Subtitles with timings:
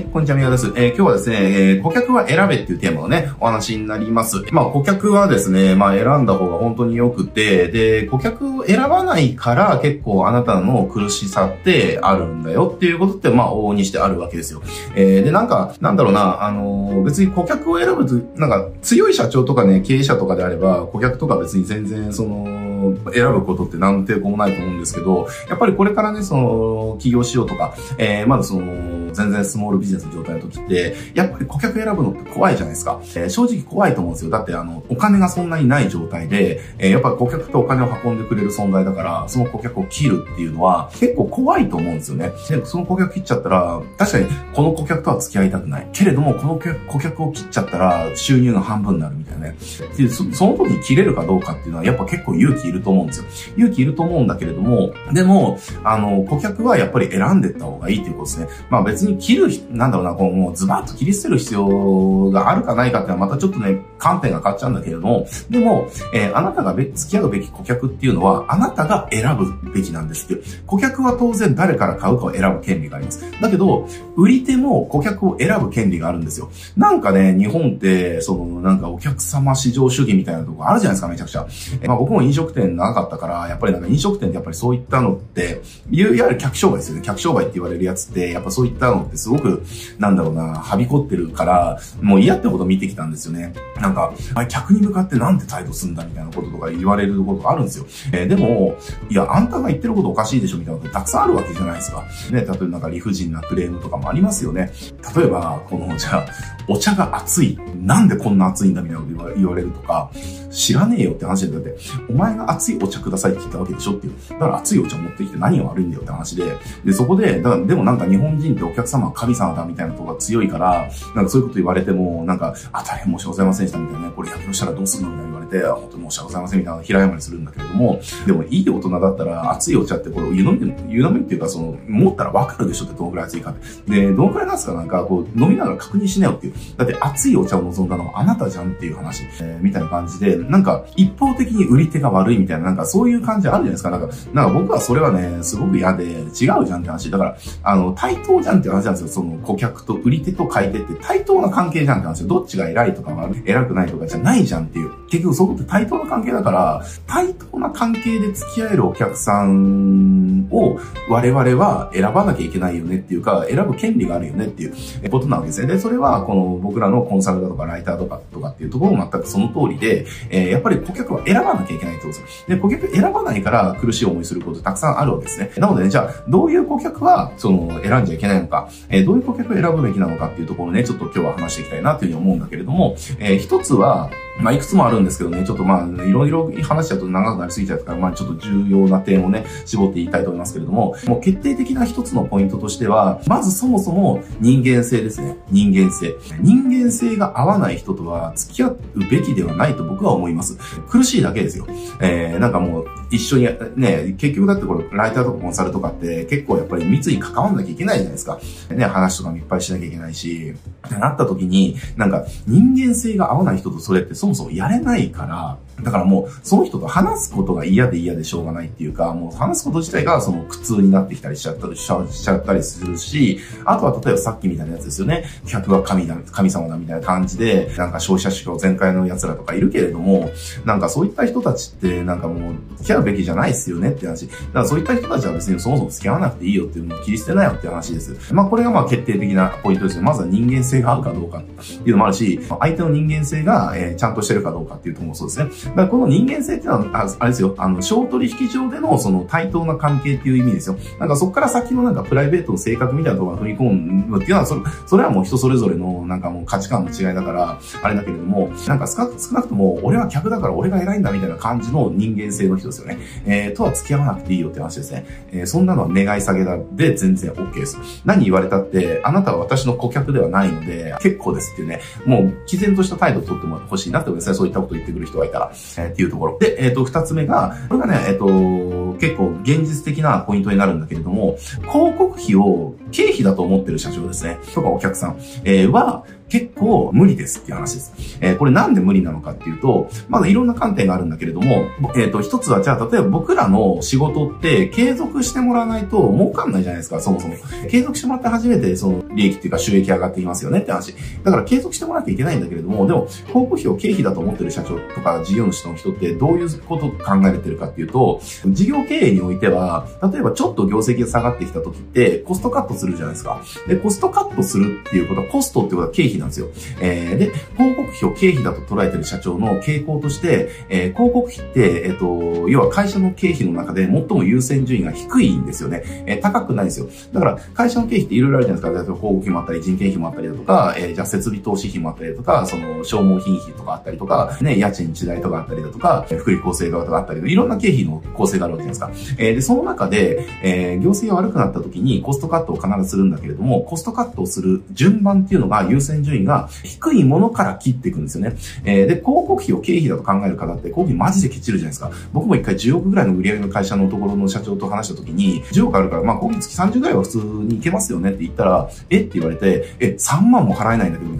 [0.00, 0.72] い、こんにちは、みやです。
[0.76, 4.42] えー、今日はですね、えー、顧客は選べっていうテーマのね、お話になります。
[4.50, 14.62] まあ、顧客はですね、まあ、選んだ方が本当に良くて、で、顧客を選ばないから結構あなたの苦しさってあるんだよっていうことって、まあ、往々にしてあるわけですよ。
[14.94, 22.69] えー、で、なんか、なんだろうな、あのー、別に顧客を選ぶと、なんか、強い社長とかね、経営者とかであれば、顧客とか別に全然、その、
[23.12, 33.00] 選ぶことって何抵抗もないと思うんですけど、やっぱりこれからね、その、起業しようとか、えー、まだその、全然スモールビジネスの状態の時って、やっぱり顧客選ぶのって怖いじゃないですか。
[33.14, 34.30] えー、正直怖いと思うんですよ。
[34.30, 42.32] だってあの、お金がそんなにない状態で、えー、やっぱり顧客とお金を運んでくれる存在だから、その顧客を切るっていうのは結構怖いと思うんですよね。
[42.48, 45.88] で、その顧客切っちゃったら、確かにこの顧客とは付き合いたくない。
[45.92, 49.56] けれども、この顧客を切っちゃったら収入が半分になるみたいなね。
[49.96, 53.26] で、そその時に切れるかどうかっていうのはやっぱ結構勇気いると思うんですよ。
[53.56, 58.48] 勇気いると思うんだけれども、でも、あの、顧客はやっぱり選んでった方がいいっていうことですね。
[58.70, 70.42] まあ別に切る、なんだろうな、こう、もうズバッと切り捨てる必要があるかないかっていうのはまたちょっとね、観点が変わっちゃうんだけれども、でも、えー、あなたが付き合うべき顧客っていうのは、あなたが選ぶべきなんですって。
[70.66, 73.24] 顧客は当然誰から買うかを選ぶ権利があります。
[73.40, 76.50] だけど、売り手も顧客を選ぶ権利があるんですよ。
[76.76, 81.46] なんかね、日本って、その、なんかお客様市場主義みたいなとこあるじゃないですか、めちゃくちゃ。
[81.86, 87.02] まあ僕も飲食店長かったから、やっぱりなんか飲食店ってやっぱりそういったのって、いわゆる客商売ですよね。
[87.02, 89.62] 客商売って言われるやつって、やっぱそういったのってすごく、
[89.98, 93.52] なんだろうな、はびこってるから、もう嫌ってこと見てきたんですよね。
[93.80, 97.86] なんか、あ客に向かってなんて態度すんだみたいなこととか言われることがあるんですよ。
[98.12, 98.76] えー、でも、
[99.08, 102.04] いや、あんたが言ってることおかしいでしょみたいなことたくさんあるわけじゃないですか。
[102.30, 104.72] ね、例えばなんか理不尽なクレームとかもありますよね。
[105.16, 106.26] 例えば、この、じゃあ、
[106.68, 107.58] お茶が熱い。
[107.76, 110.10] なんでこんな熱いんだみたいなこと言われるとか、
[110.50, 111.76] 知らねえよって話で、だって、
[112.08, 114.14] お前が熱いお茶くださいって言ったわけでしょっていう。
[114.30, 116.44] だから熱いお茶持ってきて何が悪いんだよって話で、
[116.84, 133.90] で、そこで、だでもなんか日本人ってお客様は神様だみたいなとこが強いから、なんかそういうこと言われても、なんか、あ、大変申し訳ございませんでしたみたいなね、これやけしたらどうするのみたいな言われて、本当申し訳ございませんみたいな平謝りするんだけれども、でもいい大人だったら熱いお茶ってこれ湯飲み、湯飲みっていうかその、持ったらわかるでしょってどのくらい熱いかって。
[133.90, 134.74] で、どのくらいなんすか？
[134.74, 136.54] なんかこう飲みながら確認しなよっていう。
[136.76, 143.90] だって熱いお茶を望んだのはあなたじゃんっていう話、えー、みたいな感じで、なんか一方的に売り手が悪いみたいな、なんかそういう感じあるじゃないですか？
[143.90, 147.10] なんか、なんか僕はそれはね、すごく嫌で、違うじゃんって話。
[147.10, 149.08] だから、あの、対等じゃんって話なんですよ。
[149.08, 152.26] その顧客と売り手と買い手って対等な関係じゃんって話。
[152.26, 154.90] どっちが偉いとか悪い、偉くないとかじゃないじゃんっていう。
[155.08, 160.78] 結局そこって対等な関係だから、対等な関係で付き合えるお客さんを
[161.08, 165.66] 我々は選ばなきゃいけないよねっていうか、選ぶ権利があるよねっていうことなわけですね。
[165.66, 172.46] で、それはこの僕らのコンサルだとかライターとかとかっていうところも全くその通りで、えー、やっぱり顧客は選ばなきゃいけないってことです。
[172.46, 175.52] で、顧客選ばないから苦しい思いすることたくさんあるわけですね。
[175.56, 195.36] なのでね、じゃあ、どういう顧客は、その、選んじゃいけないのか、えー、どういう顧客を選ぶべきなのかっていうところをね、ちょっと今日は話していきたいなというふうに思うんだけれども、えー、一つは、まあ、いくつもあるんですけどね、ちょっとまあ、いろいろ話しちゃうと長くなりすぎちゃうから、まあ、ちょっと重要な点をね、絞って言いたいと思いますけれども、もう決定的な一つのポイントとしては、まずそもそも人間性ですね。
[195.50, 196.14] 人間性。
[196.40, 198.78] 人間性が合わない人とは付き合う
[199.10, 200.56] べきではないと僕は思います。
[200.88, 201.66] 苦しいだけですよ。
[202.00, 208.38] えー、なんかもう、一緒に、ね、結局だってこれ、ライターとかコンサルとかって結構やっぱり密に関わんなきゃいけないじゃないですか。
[208.70, 210.54] ね、話とかもいっぱいしなきゃいけないし、
[210.86, 225.24] ってなった時に、なんか人間性が合わない人とそれってそもそもやれないから、だからもう、その人と話すことが嫌で嫌でしょうがないっていうか、もう話すこと自体がその苦痛になってきたりしちゃったりしちゃったりするし、あとは例えばさっきみたいなやつですよね。
[225.46, 230.30] 客は神だ、神様だみたいな感じで、なんか消費者主義全開の奴らとかいるけれども、
[230.64, 234.26] なんかそういった人たちってなんかもう付き合うべきじゃないっすよねって話。
[234.28, 238.32] だからそういった人たちは別にそもそも付き合わなくていいよっていうのを切り捨てないよって話です。
[238.32, 240.02] まあこれがまあ決定的なポイントですよ。
[240.02, 245.69] まずは人間性があるかどうかっていうのもあるし、相手の人間性が、えー、ちゃんとしてるかどうかっていうところもそうですね。
[245.70, 250.76] だからこの人間性っていうのは、ああれですよ、あの、小取引上でのその対等な関係っていう意味ですよ。
[250.98, 262.98] なんかそこから先のなんかプライベートの性格みたいなところが踏み込むっていうのは、それ、それはもう人それぞれのなんかもう価値観の違いだから、あれだけれども、なんか少なくとも、俺は客だから俺が偉いんだみたいな感じの人間性の人ですよね。
[263.26, 265.06] えー、とは付き合わなくていいよって話ですね。
[265.32, 267.78] えー、そんなのは願い下げだで全然 OK です。
[268.04, 274.34] 何言われたって、あなたは私の顧客ではないので、結構ですっていうね、もう、毅然とした態度をとっても欲しいなって思いますね。
[274.34, 276.38] そういったこと言ってくる人がいたら、えー、っていうところ。
[276.38, 281.36] で、えっ、ー、と、二つ目が、これがね、えっ、ー、と、結構現実的なポイントになるんだけれども、
[281.70, 284.38] 広告費を経費だと思ってる社長ですね。
[284.54, 288.18] とかお客さん、えー、は、結構無理ですっていう話です。
[288.20, 291.66] えー、これなんで無理なのかっていうと、まだいろんな観点があるんだけれども、
[291.96, 297.34] えっ、ー、と、一つはじゃあ、例えば僕らの仕事って継続してもらわないと儲かんないじゃないですか、そもそも。
[297.68, 300.94] 継続してもらって初めてその利益っていうか収益上がってきますよねって話。
[301.24, 313.42] だから継続してもらわなきゃいけないんだけれども、でも、広告費を経費だと思ってる社長とか事業主の人ってどういうことを考えてるかっていうと、事業経営においては、例えばちょっと業績が下がってきた時って、コストカットするじゃないですか。
[313.66, 316.48] で、コストカットするっていうことは、コストっていうことは経費なんですよ。
[316.80, 325.82] えー、で、広告費を経費だと捉えてる社長の傾向として、えー、広告費って、えっ、ー、と、要は会社の経費の中で最も優先順位が低いんですよね。
[326.06, 326.88] えー、高くないんですよ。
[327.12, 328.78] だから、会社の経費っていろいろあるじゃないですか。
[328.78, 339.22] 例えば広告費もあったり、人件費もあったりだとか、えー、じゃあ設備投資費もあったりだとか、その消耗品費とかあったりとか、ね、家賃地代とかあったりだとか、福利厚生側とかあったりいろんな経費の構成があるわけじゃないですか。
[339.22, 348.36] えー、で、その中で、えー、業績が悪くなった時にコストカットを必ずするんだけれども、コストカットをする順番っていうのが優先順位が低いものから切っていくんですよね。
[348.64, 351.90] えー、で、広告費を経費だと考える方って、広告費マジでケチるじゃないですか。
[352.12, 361.19] 僕も一回10億ぐらいの売り上げの会社のところの社長と話した時に、10億あるから、まあ、今月月30ぐらいは普通にいけますよねって言ったら、えって言われて、え、3万も払えないんだけど、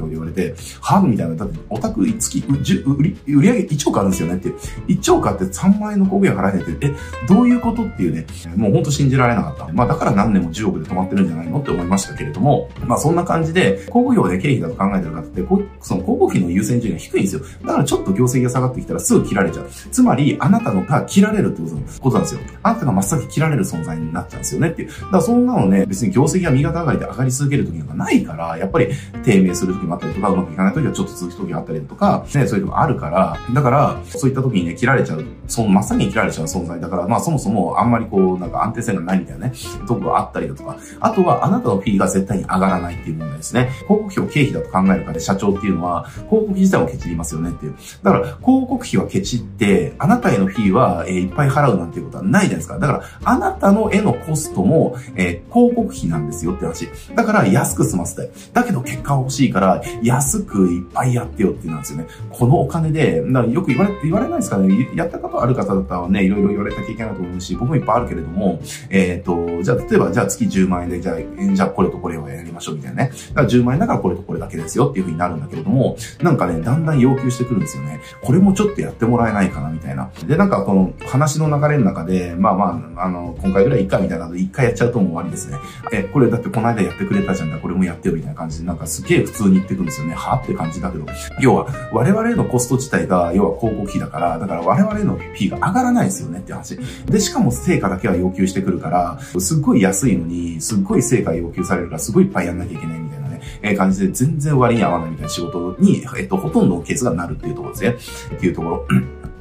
[0.81, 1.34] はみたいな。
[1.34, 4.48] だって、オタク月、売り、売り上げ1億あるんですよねって。
[4.88, 6.94] 1億あって3万円の広告費払えないって、え、
[7.28, 8.26] どういうことっていうね、
[8.56, 9.72] もうほんと信じられなかった。
[9.72, 15.42] まあ、だから何年も10億で止まってるんじゃないのって思いましたけれども、まあ、そんな感じで、広告費で経費だと考えてる方って、
[15.81, 17.42] その広告費の優先順位が低いんですよ。
[17.64, 19.69] だからちょっと業績が下がってきたらすぐ切られちゃう。
[19.90, 21.62] つまり、あなたのが切られるって
[22.00, 22.40] ことなんですよ。
[22.62, 24.88] あなたが真っ先切られる存在になっちゃうんですよねっていう。
[24.88, 28.88] だからそんなのね、別に業績が右肩上がりで上がり続ける時なんかないから、やっぱり
[29.25, 39.52] 低迷する時もあったりとか、うまくいかない時はちょっと続く時があったりとか、ね、そういうのがあるから、だから、そういった時にね、切られちゃう、その真っ先に切られちゃう存在だから、まあそもそもあんまりこう、なんか安定性がないみたいなね、
[39.86, 43.70] とこがあったりだとか、あとはあなたのフィーが絶対に上がらないっていう問題ですね。
[43.86, 47.74] 広告費を経費だと考えるかで社長っていうのは、広告費自体をケチりますよねっていう。
[48.02, 52.78] だから、広告費はケチって、あなたへのフィーは、えー、いっぱい払うなんていうことはないじゃないですか。
[52.78, 56.88] だから、あなたの絵のコストも、えー、広告費なんですよって話。
[57.14, 58.30] だから、安く済ませたい。
[58.52, 62.08] だけど、結果は欲しいから、安くいっぱいやってよってなんですよね。
[62.30, 64.88] このお金で、だよく言われ、言われないですかね。
[64.96, 71.16] やったことある方だったらね、いろいろ言われた経験あると思うし、僕もいっぱいあるけれども、えっ、ー、と、じゃあ、例えば、じゃあ月10万円で、じゃあ、
[71.54, 73.12] じゃあこれとこれをやりましょうみたいなね。
[73.28, 78.00] だから10万円だからこれとこれだけですよっていう風になるんだけれども、なんかね、だんだん要求してくるんですよね。
[78.22, 80.10] これもちょっとやってもらえないかなみたいな。
[80.26, 85.58] で、なんかこの話の流れの中で、まあまあ、あの、今回ぐらいいいかみたいなので、一回やっちゃうともう終わりですね。
[85.92, 90.14] え、これだってこの間やってくれたじゃんだ、これもやってよみたいな感じで、なんかすげえ普通に言ってくるんですよね。
[90.14, 91.06] はって感じだけど。
[91.41, 96.79] 要は、我々のコスト自体が、要は広告費だから、だから我々のフィーが上がらないですよねって話。
[97.06, 108.37] で、しかも成果だけは要求してくるから、すっごい安いのに、すっごい成果要求されるから、すごいいっぱいやんなきゃいけないみたいなね、えー、感じで全然割に合わないみたいな仕事に、えっと、ほとんどのケースがなるっていうところですね。
[108.37, 108.87] っていうところ。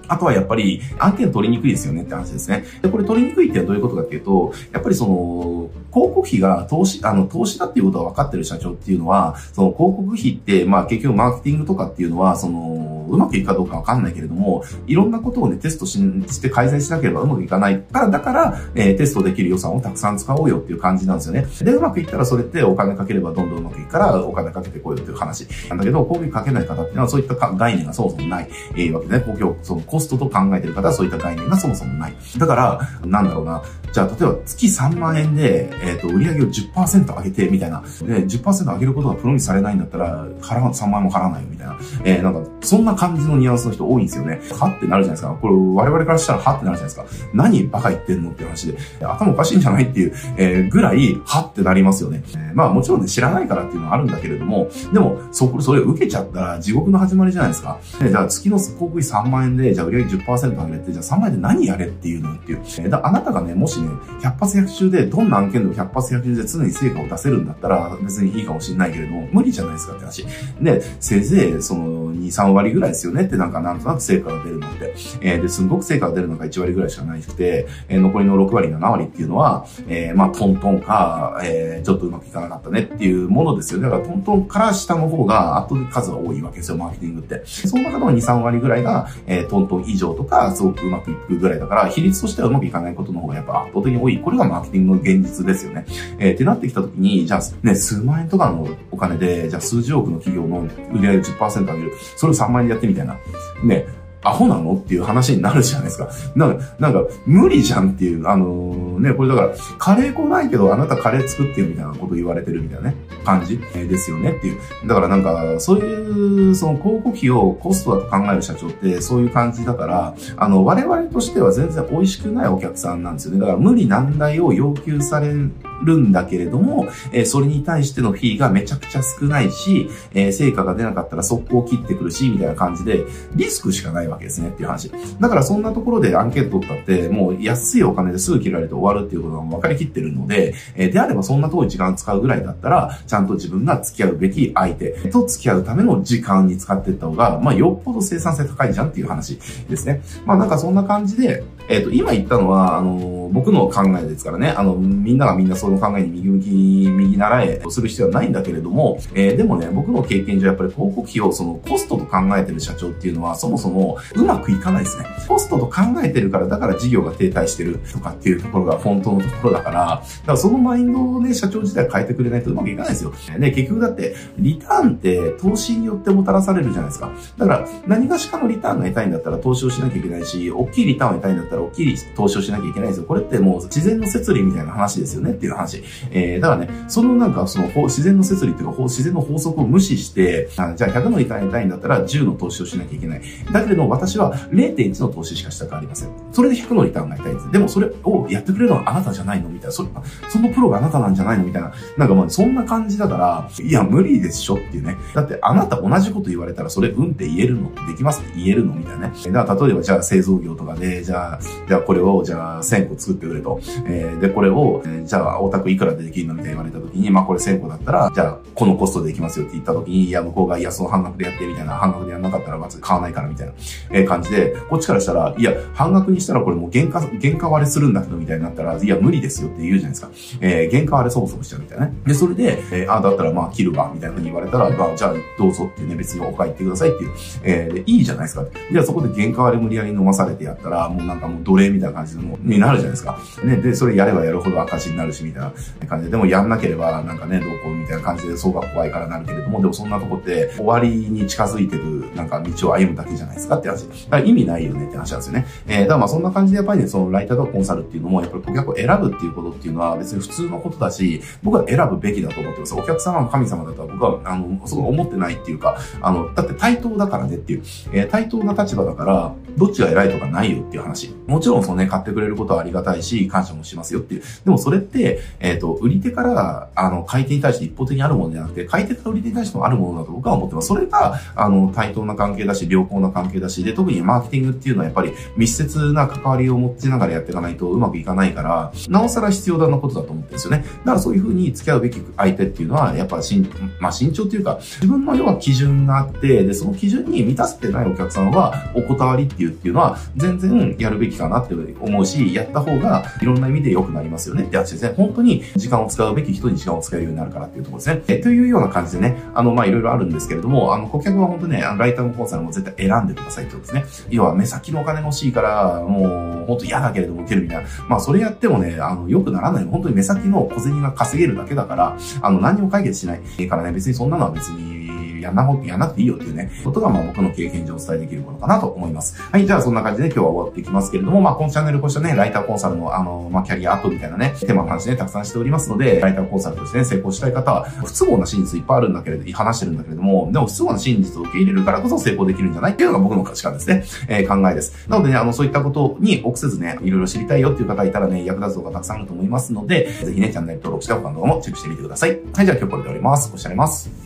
[0.10, 2.66] あとはやっぱり案件取りにくいですよねって話ですね。
[2.82, 17.80] で、これ取りにくいってどういうことかっていうと、やっぱりその、広告費が投資、あの、投資だっていうことが分かってる社長っていうのは、その広告費って、まあ結局マーケティングとかっていうのは、その、うまくいくかどうか分かんないけれども、いろんなことをね、テストしして改善しなければうまくいかない。
[17.82, 21.48] から、だから、えー、テストできる予算をたくさん使おうよっていう感じなんですよね。
[21.62, 25.48] で、うまくいったらそれってお金かければどんどんうまくいくから、お金かけてこいよっていう話。
[25.70, 32.14] なんだけど、広告費かけない方っていうのはそういった概念がそもそもない、えー、わけでね、公共、そのコストと考えてる方はそういった概念がそもそもない。
[32.38, 37.82] だから、なんだろうな、じゃあ、例えば月3万円で、えっ、ー、と、売り上げを10%上げて、みたいな。
[37.82, 41.78] で、10%上げることがプロにされないんだったら、払う、3万円も払わないよ、みたいな。
[42.04, 44.42] えー、なんか、そんな感じのニュアンスの人多いんですよね。
[44.52, 45.38] はってなるじゃないですか。
[45.42, 47.30] これ、我々からしたらはってなるじゃないですか。
[47.34, 52.24] 何バカ言ってんのって話で、頭おかしいんじゃないっていう、えー、ぐらい、はってなりますよね。
[52.36, 57.80] えー、まあ、もちろんね、知らないからっていうのはあるんだけれども、でも、そこ、それ受けちゃったら地獄の始まりじゃないですか。
[58.00, 62.60] でじゃあ、月の広告費3万円で、じゃあ売り上げ10%上げて、じゃあ3万円で何やれっていうのっていう。
[62.60, 63.90] えー、だあなたがね、もしね、
[64.22, 70.26] 100発100中で、どんな案件でも100発100中で常に成果を出せるんだったら、別にいいかもしれないけれども、無理じゃないですかって話。
[70.62, 71.89] で、せいぜい、その、
[72.30, 74.94] 3割ぐらいですよねってなんかなんとなく成果が出るのって。
[75.22, 83.90] えー、で、すんごく成果が出るのが1割ぐらいしかないくて、えー、残りの6割、7割っていうのは、えー、まあ、トントンか、えー、ちょっとうまくいかなかったねっていうものですよね。
[83.90, 87.42] だからトントンから下の方が圧倒的数が多いわけですよ、マーケティングって。
[87.46, 94.20] その中の2、3割ぐらいが、えー、トントン以上とか、すごくうまくいくぐらいだから、比率としてはうまくいかないことの方がやっぱ圧倒的に多い。
[94.20, 95.86] これがマーケティングの現実ですよね。
[96.20, 100.62] えー、ってなってきたときに、じゃあ、ね、数万円とかのお金で、じゃあ数十億の企業の
[100.94, 101.94] 売り上げ10%上げる。
[102.20, 103.18] それを3万円でやってみたいな。
[103.64, 103.88] ね、
[104.24, 106.10] アホなのっていう話になるじゃないですか。
[106.36, 112.96] なんか、なんか、無理じゃんっていう、あのー、ね、これだから、カレー粉ないけど、あなたカレー作ってよみたいなこと言われてるみたいなね。
[113.24, 114.60] 感じですよねっていう。
[114.86, 123.40] だからなんか、そういう、その広告費をコストだと考える社長ってそういう感じだから、あの、我々としては全然美味しくないお客さんなんですよね。
[123.40, 125.34] だから無理難題を要求され
[125.84, 133.06] るんだけれども、えー、それに対してのフィーがめちゃくちゃ少ないし、えー、成果が出なかったら速攻切ってくるし、みたいな感じで、
[133.36, 134.92] リスクしかないわけですねっていう話。
[135.20, 150.02] だからそんなところでアンケート取ったって、もう安いお金ですぐ切られて終わるっていうことが分かりきってるので、えー、であればそんなとこに時間使うぐらいだったら、ちゃんと自分が付き合うべき相手と付き合うための時間に使っていった方が、まあよっぽど生産性高いじゃんっていう話ですね。
[150.26, 156.50] まあなんかそんな感じで、えっ、ー、と、今言ったのは、あの、僕の考えですからね、あの、みんながみんなその考えに右向き、
[156.90, 165.06] 右習えをする必要はないんだけれども、えー、でもね、僕の経験上やっぱり広告費をそのコストと考えてる社長っていうのは、そもそもうまくいかないですね。
[165.28, 173.14] コストと考えてるから、だから事業が停滞してるとかっていうところが本当のところだから、だからそのマインドをね、社長自体変えてくれないとうまくいかないですよ。
[173.38, 177.12] ね、結局だって、リターンって投資によってもたらされるじゃないですか。
[177.38, 183.06] だから、何がしかのリターンが得たいんだったら投資をしなきゃいけないし、大きいリターンを得たいんだったら大きい投資をしなきゃいけないですよ。
[183.06, 185.84] これってもう自然の摂理みたいな話ですよねっていう話。
[186.12, 193.22] えー、だからね、そのなんかその自然の摂理っていうか自然の法則を無視して、あじゃあ100のリターン得たいんだったら10の投資をしなきゃいけない。
[193.52, 196.10] だけれど私は0.1の投資しかしたくありません。
[196.32, 197.52] それで100のリターンが得たいんです。
[197.52, 199.72] でもそれをやってくれるのはあなたじゃないのみたいな。
[199.72, 199.90] それ
[200.30, 201.74] そのプロがあなたなんじゃないのみたいな。
[201.98, 204.98] なんかまあそんな感じだから、いや無理でしょっていうね。
[205.14, 209.32] だってあなた同じこと言われたらそれうんって言えるのできますって言えるのみたいなね。
[209.32, 213.60] だから例えばじゃあ製造業とかで、じゃあ、じゃあこれをじゃあ1000個作ってくれと。
[213.86, 223.54] えー、で、これを、えー、じゃあ、オタクいくらでできるのみたいに言われた時に、まあこれ1000個だったら、じゃあ、このコストでできますよって言った時に、いや、向こうが、いや、その半額でやってみたいな、半額でやんなかったら、まず買わないからみたいな、
[223.92, 230.10] えー、感じで、こっちからしたら、いや、半額にしたらこれもう原価、原価割れするんだけど、みたいになったら、いや、無理ですよって言うじゃないですか。
[230.42, 231.94] えー、原価割れそもそもしちゃうみたいなね。
[232.06, 237.12] で、それで、えー、あ、だったらまあ切るわ、みたいな風に言われたら、まあ、じゃあ、どうぞってね、別にお買いってくださいっていう、
[237.44, 238.46] えー、いいじゃないですか。
[238.72, 243.20] じゃあそこで原価割れ無理やり飲まされてやったら、もうなんかもう奴隷みたいな感じでもになるじゃないですか。
[243.44, 245.54] ね、で、それやればやるほど赤字になるし、みたいな
[245.88, 253.88] 感じで、でもやんなければ、なんかね、どうこうみたいな感じで、そうが怖いからなるけれども、でもそんなとこって終わりに近づいてる、なんか道を歩むだけじゃないですかって話。
[253.88, 255.46] だから意味ないよねって話なんですよね。
[255.68, 262.76] えー、だからまあそんな感じでやっぱりね、そのライターとかコンサルっていうのも、やっぱり顧客を選ぶっていうことっていうのは別に普通のことだし、僕は選ぶべきだと思ってます。
[262.76, 271.19] お客様が神様だとは僕は、あの、すごい思ってないっていうか、あの、だって対等だからねっていう、えー、対等な立場だから、どっちが偉いとかないよっていう話。
[271.30, 274.22] もちろんそのね、買ってくれることはありがたいし、感謝もしますよっていう。
[274.44, 280.68] でもそれって、えっ、ー、と、売り手から、あの、買い手に対して一方的にあるものじゃなくて、買い手と売り手に対してもあるものだと僕は思ってます。
[280.68, 290.66] それが、あの、対等な関係だし、良好な関係だし、で、特にマーケティングっていうのはやっぱり密接な関わりを持ちながらやっていかないとうまくいかないから、なおさら必要だなことだと思ってるんですよね。
[290.80, 304.94] だからそういうふうに付き合うべき相手っていうのは、やっぱしん、まあ、慎重っていうか、自分の要は基準があって、で、その基準に満たせてないお客さんは、お断りっていうっていうのは、全然やるべきかなって思うし、やった方がいろんな意味で良くなりますよねって話ですね。
[304.96, 308.04] 本当に時間を使うべき人に時間を使えるようになるからっていうところですね。
[308.08, 314.08] えというような感じでね、あの、まあ、いろいろあるんですけれども、あの、顧客は本当ね、あのライターのコンサルも絶対選んでくださいってことですね。
[314.10, 317.70] 要は、目先のお金欲しいから、もう、本当嫌だけれども受けるみたいな。
[317.88, 319.66] まあ、それやってもね、あの、良くならない。
[319.66, 324.89] 本当に目先の小銭が稼げるだけだから、あの、何も解決しないからね、別にそんなのは別に、
[325.22, 329.22] やんなやんなくていいよっていうね、ことがまあ僕の経験上お伝えできることかなと思います。
[329.22, 342.74] はい、じゃあそんな感じで今日は終わっていきますけれども、まあこのチャンネルこうしたね、ライターコンサルのあの、まあキャリアアップみたいなね、テーマの話ね、たくさんしておりますので、ライターコンサルとしてね、成功したい方は、不都合な真実いっぱいあるんだけれど、話してるんだけれども、でも不都合な真実を受け入れるからこそ成功できるんじゃない？
[342.74, 343.84] っていうのが僕の価値観ですね。
[344.08, 344.88] えー、考えです。
[344.90, 352.20] なのでね、あの、そういったことに臆せずね、いろいろ知りたいよっていう方いたらね、役立つ動画たくさんあると思いますので、ぜひね、チャンネル登録して他の動画もチェックしてみてください。
[352.34, 353.32] はい、じゃあ今日これで終わります。
[353.32, 353.99] ご視聴あります。